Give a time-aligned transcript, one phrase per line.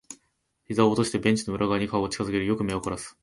[0.67, 2.47] 膝を落としてベンチの裏側に顔を近づける。
[2.47, 3.15] よく目を凝らす。